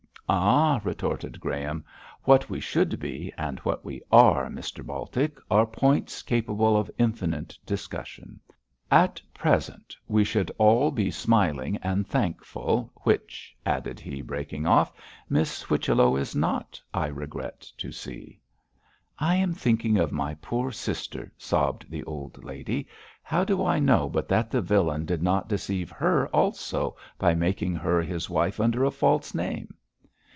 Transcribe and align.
'Ah!' 0.33 0.79
retorted 0.85 1.41
Graham. 1.41 1.83
'What 2.23 2.49
we 2.49 2.61
should 2.61 3.01
be, 3.01 3.33
and 3.37 3.59
what 3.59 3.83
we 3.83 4.01
are, 4.13 4.47
Mr 4.47 4.81
Baltic, 4.81 5.37
are 5.51 5.65
points 5.65 6.21
capable 6.23 6.77
of 6.77 6.89
infinite 6.97 7.57
discussion. 7.65 8.39
At 8.89 9.21
present 9.33 9.93
we 10.07 10.23
should 10.23 10.49
be 10.95 11.11
smiling 11.11 11.75
and 11.83 12.07
thankful, 12.07 12.93
which,' 13.03 13.53
added 13.65 13.99
he, 13.99 14.21
breaking 14.21 14.65
off, 14.65 14.93
'Miss 15.27 15.63
Whichello 15.63 16.15
is 16.15 16.33
not, 16.33 16.81
I 16.93 17.07
regret 17.07 17.69
to 17.79 17.91
see.' 17.91 18.39
'I 19.19 19.35
am 19.35 19.53
thinking 19.53 19.97
of 19.97 20.13
my 20.13 20.35
poor 20.35 20.71
sister,' 20.71 21.29
sobbed 21.37 21.89
the 21.91 22.05
old 22.05 22.41
lady. 22.41 22.87
'How 23.21 23.43
do 23.43 23.65
I 23.65 23.79
know 23.79 24.07
but 24.07 24.29
that 24.29 24.49
the 24.49 24.61
villain 24.61 25.03
did 25.03 25.21
not 25.21 25.49
deceive 25.49 25.91
her 25.91 26.27
also 26.27 26.95
by 27.19 27.35
making 27.35 27.75
her 27.75 28.01
his 28.01 28.29
wife 28.29 28.61
under 28.61 28.85
a 28.85 28.91
false 28.91 29.35
name?' 29.35 29.75